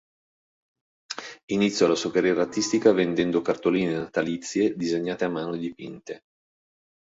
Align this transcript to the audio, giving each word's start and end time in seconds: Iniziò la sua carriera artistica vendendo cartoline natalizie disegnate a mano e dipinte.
Iniziò 1.51 1.85
la 1.85 1.93
sua 1.93 2.09
carriera 2.09 2.41
artistica 2.41 2.91
vendendo 2.91 3.43
cartoline 3.43 3.93
natalizie 3.93 4.73
disegnate 4.75 5.25
a 5.25 5.29
mano 5.29 5.53
e 5.53 5.59
dipinte. 5.59 6.23